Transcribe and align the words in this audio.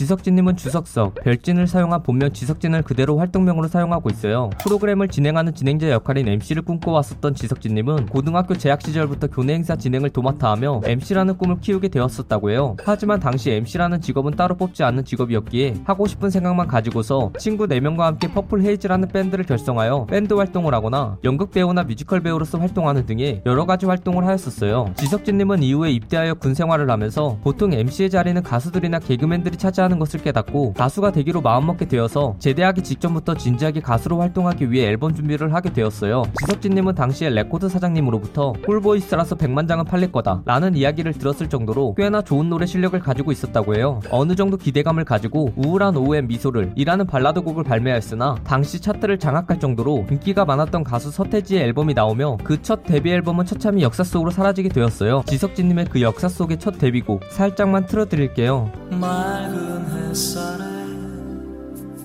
지석진님은 0.00 0.56
주석석, 0.56 1.16
별진을 1.16 1.66
사용한 1.66 2.02
본명 2.02 2.32
지석진을 2.32 2.80
그대로 2.84 3.18
활동명으로 3.18 3.68
사용하고 3.68 4.08
있어요. 4.08 4.48
프로그램을 4.62 5.08
진행하는 5.08 5.54
진행자 5.54 5.90
역할인 5.90 6.26
MC를 6.26 6.62
꿈꿔왔었던 6.62 7.34
지석진님은 7.34 8.06
고등학교 8.06 8.56
재학 8.56 8.80
시절부터 8.80 9.26
교내 9.26 9.52
행사 9.52 9.76
진행을 9.76 10.08
도맡아 10.08 10.52
하며 10.52 10.80
MC라는 10.86 11.36
꿈을 11.36 11.60
키우게 11.60 11.88
되었었다고 11.88 12.50
해요. 12.50 12.76
하지만 12.82 13.20
당시 13.20 13.50
MC라는 13.50 14.00
직업은 14.00 14.36
따로 14.36 14.56
뽑지 14.56 14.82
않는 14.84 15.04
직업이었기에 15.04 15.82
하고 15.84 16.06
싶은 16.06 16.30
생각만 16.30 16.66
가지고서 16.66 17.30
친구 17.38 17.66
4명과 17.66 17.98
함께 17.98 18.32
퍼플 18.32 18.62
헤이즈라는 18.62 19.08
밴드를 19.08 19.44
결성하여 19.44 20.06
밴드 20.06 20.32
활동을 20.32 20.72
하거나 20.72 21.18
연극 21.24 21.50
배우나 21.50 21.82
뮤지컬 21.82 22.20
배우로서 22.20 22.56
활동하는 22.58 23.04
등의 23.04 23.42
여러 23.44 23.66
가지 23.66 23.84
활동을 23.84 24.26
하였었어요. 24.26 24.94
지석진님은 24.96 25.62
이후에 25.62 25.90
입대하여 25.90 26.32
군 26.32 26.54
생활을 26.54 26.90
하면서 26.90 27.36
보통 27.42 27.74
MC의 27.74 28.08
자리는 28.08 28.42
가수들이나 28.42 28.98
개그맨들이 29.00 29.58
차지하는 29.58 29.89
것을 29.98 30.22
깨닫고 30.22 30.74
가수가 30.74 31.12
되기로 31.12 31.40
마음먹게 31.42 31.86
되어서 31.88 32.36
제대하기 32.38 32.82
직전부터 32.82 33.34
진지하게 33.34 33.80
가수로 33.80 34.20
활동하기 34.20 34.70
위해 34.70 34.86
앨범 34.86 35.14
준비를 35.14 35.52
하게 35.52 35.72
되었어요. 35.72 36.22
지석진님은 36.40 36.94
당시에 36.94 37.30
레코드 37.30 37.68
사장님으로부터 37.68 38.52
꿀보이스라서 38.64 39.36
100만 39.36 39.68
장은 39.68 39.84
팔릴 39.84 40.12
거다 40.12 40.42
라는 40.44 40.74
이야기를 40.76 41.12
들었을 41.14 41.48
정도로 41.48 41.94
꽤나 41.96 42.22
좋은 42.22 42.48
노래 42.48 42.64
실력을 42.66 42.98
가지고 42.98 43.32
있었다고 43.32 43.74
해요. 43.76 44.00
어느 44.10 44.34
정도 44.34 44.56
기대감을 44.56 45.04
가지고 45.04 45.52
우울한 45.56 45.96
오후의 45.96 46.22
미소를 46.26 46.72
이라는 46.76 47.06
발라드 47.06 47.42
곡을 47.42 47.64
발매하였으나 47.64 48.36
당시 48.44 48.80
차트를 48.80 49.18
장악할 49.18 49.58
정도로 49.60 50.06
인기가 50.10 50.44
많았던 50.44 50.84
가수 50.84 51.10
서태지의 51.10 51.62
앨범이 51.62 51.94
나오며 51.94 52.38
그 52.44 52.60
첫 52.62 52.84
데뷔 52.84 53.10
앨범은 53.10 53.46
처참히 53.46 53.82
역사 53.82 54.04
속으로 54.04 54.30
사라지게 54.30 54.68
되었어요. 54.68 55.22
지석진님의 55.26 55.86
그 55.86 56.02
역사 56.02 56.28
속의 56.28 56.58
첫 56.58 56.78
데뷔곡 56.78 57.24
살짝만 57.30 57.86
틀어드릴게요. 57.86 58.70
맑은 58.90 59.79
햇살에 60.10 60.64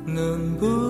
눈부시던 0.06 0.84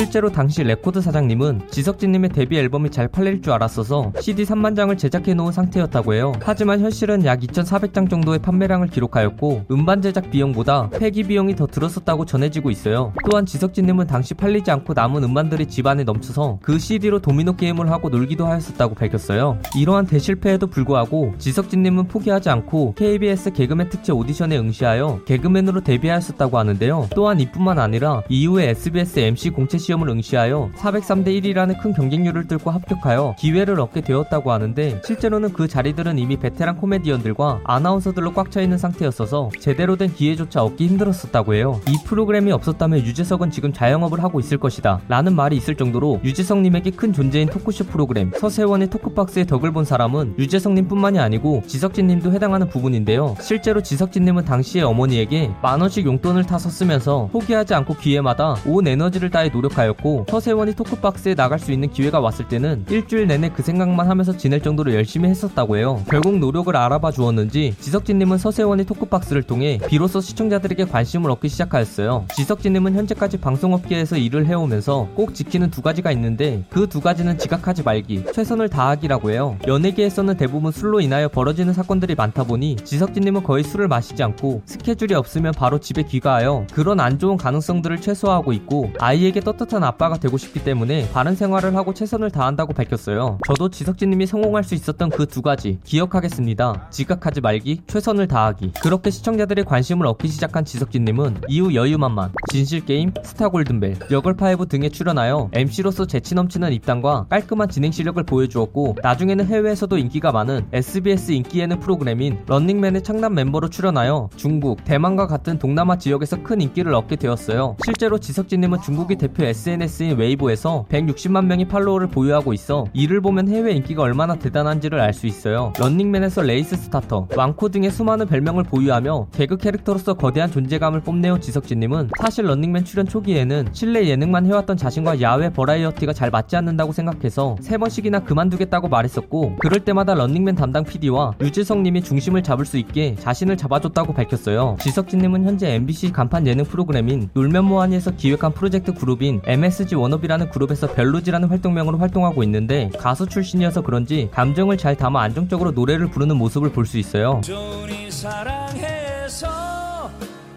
실제로 0.00 0.32
당시 0.32 0.62
레코드 0.62 1.02
사장님은 1.02 1.68
지석진님의 1.70 2.30
데뷔 2.30 2.56
앨범이 2.56 2.88
잘 2.88 3.06
팔릴 3.06 3.42
줄 3.42 3.52
알았어서 3.52 4.14
CD 4.18 4.44
3만 4.44 4.74
장을 4.74 4.96
제작해 4.96 5.34
놓은 5.34 5.52
상태였다고 5.52 6.14
해요. 6.14 6.32
하지만 6.40 6.80
현실은 6.80 7.22
약 7.26 7.40
2,400장 7.40 8.08
정도의 8.08 8.38
판매량을 8.38 8.88
기록하였고 8.88 9.66
음반 9.70 10.00
제작 10.00 10.30
비용보다 10.30 10.88
폐기 10.88 11.22
비용이 11.24 11.54
더 11.54 11.66
들었었다고 11.66 12.24
전해지고 12.24 12.70
있어요. 12.70 13.12
또한 13.28 13.44
지석진님은 13.44 14.06
당시 14.06 14.32
팔리지 14.32 14.70
않고 14.70 14.94
남은 14.94 15.22
음반들이 15.22 15.66
집안에 15.66 16.04
넘쳐서 16.04 16.60
그 16.62 16.78
CD로 16.78 17.18
도미노 17.18 17.56
게임을 17.56 17.90
하고 17.90 18.08
놀기도 18.08 18.46
하였었다고 18.46 18.94
밝혔어요. 18.94 19.58
이러한 19.76 20.06
대실패에도 20.06 20.68
불구하고 20.68 21.34
지석진님은 21.36 22.08
포기하지 22.08 22.48
않고 22.48 22.94
KBS 22.94 23.52
개그맨 23.52 23.90
특집 23.90 24.12
오디션에 24.12 24.56
응시하여 24.56 25.24
개그맨으로 25.26 25.82
데뷔하였었다고 25.82 26.56
하는데요. 26.56 27.10
또한 27.14 27.38
이뿐만 27.38 27.78
아니라 27.78 28.22
이후에 28.30 28.70
SBS 28.70 29.20
MC 29.20 29.50
공채 29.50 29.76
시 29.76 29.89
험을 29.92 30.08
응시하여 30.10 30.70
403대 30.76 31.28
1이라는 31.40 31.80
큰 31.80 31.92
경쟁률을 31.92 32.46
뚫고 32.46 32.70
합격하여 32.70 33.36
기회를 33.38 33.80
얻게 33.80 34.00
되었다고 34.00 34.52
하는데 34.52 35.00
실제로는 35.04 35.52
그 35.52 35.66
자리들은 35.66 36.18
이미 36.18 36.36
베테랑 36.36 36.76
코미디언들과 36.76 37.60
아나운서들로 37.64 38.32
꽉 38.34 38.50
차 38.50 38.60
있는 38.60 38.78
상태였어서 38.78 39.50
제대로 39.60 39.94
된 39.96 40.12
기회조차 40.12 40.64
얻기 40.64 40.88
힘들었었다고 40.88 41.54
해요. 41.54 41.80
이 41.88 41.96
프로그램이 42.04 42.50
없었다면 42.50 43.00
유재석은 43.00 43.52
지금 43.52 43.72
자영업을 43.72 44.22
하고 44.24 44.40
있을 44.40 44.58
것이다 44.58 45.00
라는 45.08 45.36
말이 45.36 45.56
있을 45.56 45.76
정도로 45.76 46.20
유재석님에게 46.24 46.90
큰 46.90 47.12
존재인 47.12 47.48
토크쇼 47.48 47.84
프로그램 47.84 48.32
서세원의 48.36 48.90
토크박스의 48.90 49.46
덕을 49.46 49.72
본 49.72 49.84
사람은 49.84 50.34
유재석님뿐만이 50.36 51.20
아니고 51.20 51.62
지석진님도 51.66 52.32
해당하는 52.32 52.68
부분인데요. 52.68 53.36
실제로 53.40 53.80
지석진님은 53.80 54.44
당시의 54.44 54.84
어머니에게 54.84 55.52
만 55.62 55.80
원씩 55.80 56.06
용돈을 56.06 56.44
타서 56.44 56.68
쓰면서 56.70 57.28
포기하지 57.32 57.74
않고 57.74 57.94
기회마다 57.94 58.56
온 58.66 58.86
에너지를 58.88 59.30
다해 59.30 59.50
노력 59.50 59.60
노 59.60 59.68
력하였고 59.80 60.26
서세원의 60.28 60.74
토크박스에 60.74 61.34
나갈 61.34 61.58
수 61.58 61.72
있는 61.72 61.90
기회가 61.90 62.20
왔을 62.20 62.46
때는 62.48 62.84
일주일 62.90 63.26
내내 63.26 63.50
그 63.50 63.62
생각만 63.62 64.08
하면서 64.08 64.36
지낼 64.36 64.60
정도로 64.60 64.94
열심히 64.94 65.28
했었다고 65.28 65.76
해요. 65.76 66.02
결국 66.08 66.38
노력을 66.38 66.74
알아봐 66.76 67.12
주었는지 67.12 67.74
지석진님은 67.80 68.38
서세원의 68.38 68.84
토크박스를 68.84 69.42
통해 69.42 69.78
비로소 69.88 70.20
시청자들에게 70.20 70.84
관심을 70.84 71.30
얻기 71.30 71.48
시작하였어요. 71.48 72.26
지석진님은 72.34 72.94
현재까지 72.94 73.38
방송업계에서 73.38 74.16
일을 74.16 74.46
해오면서 74.46 75.08
꼭 75.14 75.34
지키는 75.34 75.70
두 75.70 75.82
가지가 75.82 76.12
있는데 76.12 76.62
그 76.68 76.90
두 76.90 77.00
가지는 77.00 77.38
지각하지 77.38 77.84
말기, 77.84 78.24
최선을 78.34 78.68
다하기라고 78.68 79.30
해요. 79.30 79.56
연예계에서는 79.66 80.36
대부분 80.36 80.72
술로 80.72 81.00
인하여 81.00 81.28
벌어지는 81.28 81.72
사건들이 81.72 82.16
많다 82.16 82.42
보니 82.42 82.76
지석진님은 82.76 83.44
거의 83.44 83.62
술을 83.62 83.86
마시지 83.86 84.22
않고 84.24 84.62
스케줄이 84.66 85.14
없으면 85.14 85.52
바로 85.56 85.78
집에 85.78 86.02
귀가하여 86.02 86.66
그런 86.72 86.98
안 86.98 87.20
좋은 87.20 87.36
가능성들을 87.36 88.00
최소화하고 88.00 88.52
있고 88.54 88.90
아이에게 88.98 89.40
떳떳 89.40 89.59
한 89.70 89.84
아빠가 89.84 90.18
되고 90.18 90.36
싶기 90.36 90.64
때문에 90.64 91.08
바른 91.12 91.34
생활을 91.34 91.76
하고 91.76 91.94
최선을 91.94 92.30
다한다고 92.30 92.72
밝혔어요. 92.74 93.38
저도 93.46 93.70
지석진님이 93.70 94.26
성공할 94.26 94.64
수 94.64 94.74
있었던 94.74 95.08
그 95.10 95.30
두 95.30 95.42
가지 95.42 95.78
기억하겠습니다. 95.84 96.88
지각하지 96.90 97.40
말기, 97.40 97.82
최선을 97.86 98.26
다하기. 98.26 98.72
그렇게 98.82 99.10
시청자들의 99.10 99.64
관심을 99.64 100.06
얻기 100.06 100.28
시작한 100.28 100.64
지석진님은 100.64 101.42
이후 101.48 101.74
여유만만, 101.74 102.32
진실게임, 102.52 103.12
스타골든벨, 103.22 103.96
여걸파이브 104.10 104.66
등에 104.66 104.88
출연하여 104.88 105.50
MC로서 105.52 106.06
재치 106.06 106.34
넘치는 106.34 106.72
입담과 106.72 107.26
깔끔한 107.30 107.68
진행 107.68 107.92
실력을 107.92 108.20
보여주었고 108.24 108.96
나중에는 109.02 109.46
해외에서도 109.46 109.96
인기가 109.98 110.32
많은 110.32 110.66
SBS 110.72 111.32
인기 111.32 111.60
예능 111.60 111.78
프로그램인 111.78 112.40
런닝맨의 112.46 113.02
창단 113.02 113.34
멤버로 113.34 113.68
출연하여 113.70 114.30
중국, 114.36 114.84
대만과 114.84 115.28
같은 115.28 115.58
동남아 115.58 115.96
지역에서 115.96 116.42
큰 116.42 116.60
인기를 116.60 116.92
얻게 116.94 117.14
되었어요. 117.16 117.76
실제로 117.84 118.18
지석진님은 118.18 118.80
중국의 118.82 119.16
대표 119.18 119.44
SNS인 119.50 120.16
웨이보에서 120.16 120.86
160만 120.88 121.44
명의 121.44 121.66
팔로워를 121.66 122.08
보유하고 122.08 122.52
있어 122.52 122.86
이를 122.92 123.20
보면 123.20 123.48
해외 123.48 123.72
인기가 123.72 124.02
얼마나 124.02 124.34
대단한지를 124.36 125.00
알 125.00 125.10
수 125.12 125.26
있어요. 125.26 125.72
런닝맨에서 125.78 126.42
레이스 126.42 126.76
스타터, 126.76 127.26
왕코 127.36 127.68
등의 127.68 127.90
수많은 127.90 128.26
별명을 128.26 128.62
보유하며 128.64 129.26
개그 129.32 129.56
캐릭터로서 129.56 130.14
거대한 130.14 130.50
존재감을 130.50 131.00
뽐내온 131.00 131.40
지석진님은 131.40 132.10
사실 132.20 132.46
런닝맨 132.46 132.84
출연 132.84 133.06
초기에는 133.06 133.68
실내 133.72 134.06
예능만 134.08 134.46
해왔던 134.46 134.76
자신과 134.76 135.20
야외 135.20 135.50
버라이어티가 135.50 136.12
잘 136.12 136.30
맞지 136.30 136.56
않는다고 136.56 136.92
생각해서 136.92 137.56
세 137.60 137.76
번씩이나 137.76 138.20
그만두겠다고 138.20 138.88
말했었고 138.88 139.56
그럴 139.58 139.80
때마다 139.80 140.14
런닝맨 140.14 140.54
담당 140.54 140.84
PD와 140.84 141.32
유지성님이 141.40 142.02
중심을 142.02 142.42
잡을 142.42 142.64
수 142.64 142.78
있게 142.78 143.16
자신을 143.16 143.56
잡아줬다고 143.56 144.14
밝혔어요. 144.14 144.76
지석진님은 144.80 145.44
현재 145.44 145.74
MBC 145.74 146.12
간판 146.12 146.46
예능 146.46 146.64
프로그램인 146.64 147.30
놀면 147.34 147.64
뭐하니에서 147.64 148.12
기획한 148.12 148.52
프로젝트 148.52 148.94
그룹인 148.94 149.39
MSG 149.46 149.94
워너비라는 149.94 150.50
그룹에서 150.50 150.92
별로지라는 150.92 151.48
활동명으로 151.48 151.98
활동하고 151.98 152.42
있는데 152.44 152.90
가수 152.98 153.26
출신이어서 153.26 153.82
그런지 153.82 154.28
감정을 154.32 154.76
잘 154.76 154.96
담아 154.96 155.20
안정적으로 155.22 155.70
노래를 155.72 156.10
부르는 156.10 156.36
모습을 156.36 156.72
볼 156.72 156.86
수 156.86 156.98
있어요. 156.98 157.40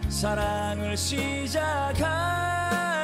사랑을 0.10 0.96
시작할 0.96 3.03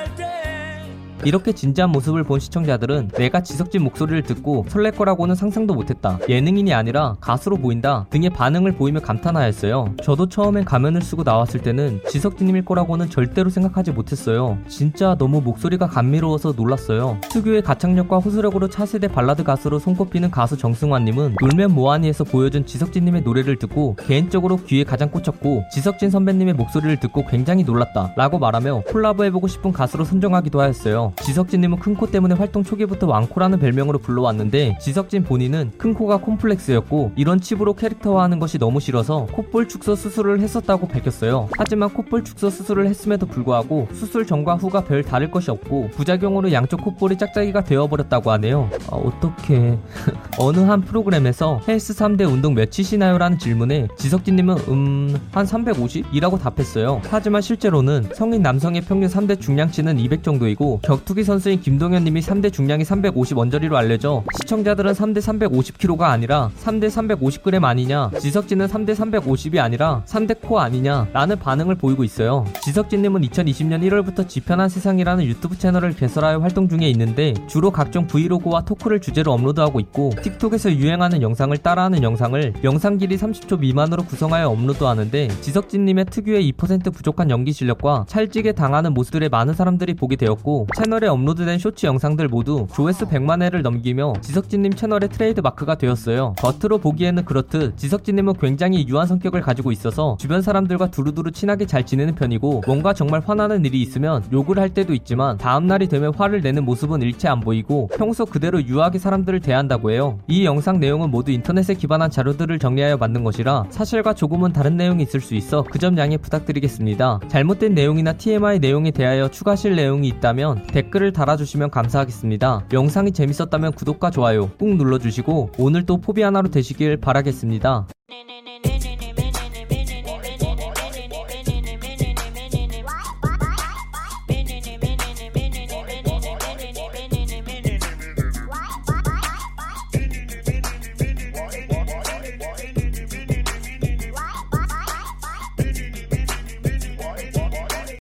이렇게 1.25 1.52
진지한 1.52 1.91
모습을 1.91 2.24
본 2.24 2.40
시청자들은 2.40 3.09
내가 3.09 3.41
지석진 3.41 3.84
목소리를 3.84 4.24
듣고 4.24 4.66
설렐 4.69 4.91
거라고는 4.91 5.35
상상도 5.35 5.74
못했다. 5.74 6.19
예능인이 6.28 6.74
아니라 6.74 7.16
가수로 7.19 7.57
보인다 7.57 8.06
등의 8.09 8.30
반응을 8.30 8.74
보이며 8.74 9.00
감탄하였어요. 9.00 9.96
저도 10.03 10.28
처음엔 10.30 10.66
가면을 10.66 11.02
쓰고 11.02 11.24
나왔을 11.24 11.62
때는 11.62 12.02
지석진님일 12.09 12.66
거라고는 12.66 13.09
절대로 13.09 13.50
생각하지 13.50 13.91
못했어요. 13.91 14.57
진짜 14.68 15.16
너무 15.16 15.41
목소리가 15.41 15.88
감미로워서 15.88 16.53
놀랐어요. 16.56 17.18
특유의 17.30 17.62
가창력과 17.63 18.18
호소력으로 18.19 18.69
차세대 18.69 19.07
발라드 19.07 19.44
가수로 19.44 19.80
손꼽히는 19.80 20.31
가수 20.31 20.57
정승환님은 20.57 21.36
놀면 21.41 21.74
뭐하니에서 21.74 22.24
보여준 22.24 22.66
지석진님의 22.66 23.22
노래를 23.24 23.57
듣고 23.57 23.95
개인적으로 23.95 24.57
귀에 24.57 24.83
가장 24.83 25.10
꽂혔고 25.10 25.63
지석진 25.72 26.10
선배님의 26.10 26.54
목소리를 26.54 27.00
듣고 27.00 27.25
굉장히 27.25 27.63
놀랐다 27.63 28.13
라고 28.15 28.39
말하며 28.39 28.83
콜라보해보고 28.88 29.48
싶은 29.48 29.72
가수로 29.72 30.04
선정하기도 30.06 30.60
하였어요. 30.60 31.08
지석진님은 31.23 31.77
큰 31.79 32.00
코 32.00 32.09
때문에 32.09 32.33
활동 32.35 32.63
초기부터 32.63 33.07
왕코라는 33.07 33.59
별명으로 33.59 34.00
불러왔는데 34.00 34.77
지석진 34.79 35.23
본인은 35.25 35.73
큰 35.77 35.94
코가 35.94 36.17
콤플렉스였고 36.21 37.11
이런 37.17 37.41
식으로 37.41 37.74
캐릭터화하는 37.73 38.39
것이 38.39 38.57
너무 38.57 38.79
싫어서 38.79 39.25
콧볼 39.33 39.67
축소 39.67 39.95
수술을 39.95 40.39
했었다고 40.39 40.88
밝혔어요. 40.88 41.50
하지만 41.57 41.89
콧볼 41.89 42.23
축소 42.23 42.50
수술을 42.50 42.88
했음에도 42.88 43.25
불구하고 43.25 43.89
수술 43.94 44.25
전과 44.25 44.56
후가 44.56 44.85
별 44.85 45.03
다를 45.03 45.29
것이 45.29 45.51
없고 45.51 45.89
부작용으로 45.89 46.53
양쪽 46.53 46.81
콧볼이 46.85 47.17
짝짝이가 47.17 47.65
되어버렸다고 47.65 48.31
하네요. 48.31 48.69
아, 48.89 48.95
어떻게 48.95 49.77
어느 50.39 50.59
한 50.59 50.79
프로그램에서 50.81 51.59
헬스 51.67 51.94
3대 51.94 52.21
운동 52.31 52.53
몇 52.53 52.71
치시나요? 52.71 53.17
라는 53.17 53.38
질문에 53.38 53.89
지석진님은 53.97 54.57
음... 54.69 55.19
한 55.33 55.45
350? 55.45 56.05
이라고 56.13 56.38
답했어요. 56.38 57.01
하지만 57.09 57.41
실제로는 57.41 58.09
성인 58.13 58.41
남성의 58.41 58.83
평균 58.83 59.09
3대 59.09 59.41
중량치는 59.41 60.00
200 60.00 60.23
정도이고 60.23 60.79
격 60.81 60.99
격투기 61.00 61.24
선수인 61.24 61.62
김동현 61.62 62.04
님이 62.04 62.22
3대 62.22 62.51
중량이 62.51 62.84
350 62.84 63.38
언저리로 63.38 63.77
알려져 63.78 64.24
시청자들은 64.42 64.94
3대 64.94 65.19
350kg가 65.19 66.01
아니라 66.01 66.51
3대 66.62 66.90
350g 66.90 67.63
아니냐 67.63 68.12
지석진은 68.19 68.68
3대 68.68 68.96
350이 68.96 69.60
아니라 69.60 70.04
3대 70.06 70.42
코 70.42 70.60
아니냐 70.60 71.07
라는 71.13 71.38
반응을 71.40 71.75
보이고 71.75 72.04
있어요. 72.04 72.46
지석진 72.62 73.01
님은 73.01 73.22
2020년 73.22 73.81
1월부터 73.84 74.28
지편한 74.28 74.68
세상이라는 74.69 75.25
유튜브 75.25 75.57
채널을 75.57 75.96
개설하여 75.96 76.40
활동 76.40 76.68
중에 76.68 76.90
있는데 76.90 77.34
주로 77.48 77.72
각종 77.72 78.07
브이로그와 78.07 78.62
토크를 78.62 79.00
주제로 79.00 79.31
업로드하고 79.34 79.80
있고 79.80 80.12
틱톡에서 80.22 80.74
유행하는 80.74 81.22
영상을 81.22 81.56
따라하는 81.57 82.04
영상을 82.04 82.54
영상 82.63 82.98
길이 82.98 83.18
30초 83.18 83.60
미만으로 83.60 84.04
구성하여 84.04 84.50
업로드하는데 84.50 85.28
지석진 85.42 85.86
님의 85.86 86.06
특유의 86.06 86.51
2% 86.54 86.94
부족한 86.94 87.30
연기 87.30 87.54
실력과 87.54 88.06
찰지게 88.07 88.54
당하는 88.54 88.94
모습들에 88.94 89.30
많은 89.30 89.54
사람들이 89.54 89.94
보게 89.94 90.16
되었고 90.16 90.68
채널 90.75 90.88
에 91.03 91.07
업로드된 91.07 91.59
쇼츠 91.59 91.86
영상들 91.86 92.27
모두 92.27 92.65
조회수 92.74 93.06
100만 93.07 93.41
회를 93.44 93.62
넘기며 93.62 94.13
지석진님 94.21 94.74
채널의 94.74 95.09
트레이드 95.09 95.39
마크가 95.41 95.75
되었어요. 95.75 96.33
겉으로 96.39 96.80
보기에는 96.80 97.25
그렇듯 97.25 97.77
지석진님은 97.77 98.33
굉장히 98.41 98.88
유한 98.88 99.06
성격을 99.06 99.41
가지고 99.41 99.71
있어서 99.71 100.18
주변 100.19 100.41
사람들과 100.41 100.88
두루두루 100.89 101.31
친하게 101.31 101.65
잘 101.68 101.86
지내는 101.86 102.15
편이고 102.15 102.63
뭔가 102.65 102.94
정말 102.94 103.21
화나는 103.24 103.65
일이 103.65 103.81
있으면 103.81 104.24
욕을 104.33 104.57
할 104.57 104.69
때도 104.69 104.94
있지만 104.94 105.38
다음날이 105.38 105.88
되면 105.88 106.13
화를 106.15 106.41
내는 106.41 106.65
모습은 106.65 107.01
일체 107.03 107.27
안 107.27 107.39
보이고 107.39 107.88
평소 107.95 108.25
그대로 108.25 108.62
유하게 108.65 108.97
사람들을 109.00 109.39
대한다고 109.41 109.91
해요. 109.91 110.18
이 110.27 110.44
영상 110.45 110.80
내용은 110.80 111.12
모두 111.12 111.31
인터넷에 111.31 111.75
기반한 111.75 112.09
자료들을 112.09 112.57
정리하여 112.57 112.97
만든 112.97 113.24
것이라 113.24 113.65
사실과 113.69 114.13
조금은 114.13 114.53
다른 114.53 114.75
내용이 114.75 115.03
있을 115.03 115.21
수 115.21 115.36
있어 115.36 115.63
그 115.63 115.80
점 115.80 115.97
양해 115.97 116.18
부탁드리겠습니다. 116.18 117.21
잘못된 117.30 117.74
내용이나 117.74 118.12
TMI 118.13 118.59
내용에 118.59 118.91
대하여 118.91 119.30
추가하실 119.30 119.75
내용이 119.77 120.09
있다면 120.09 120.63
댓글을 120.79 121.11
달아주시면 121.11 121.71
감사하겠습니다. 121.71 122.67
영상이 122.71 123.11
재밌었다면 123.11 123.73
구독과 123.73 124.11
좋아요 124.11 124.49
꾹 124.57 124.77
눌러주시고 124.77 125.51
오늘 125.57 125.85
또 125.85 125.97
포비 125.97 126.21
하나로 126.21 126.49
되시길 126.49 126.97
바라겠습니다. 126.97 127.87
네네 128.07 128.41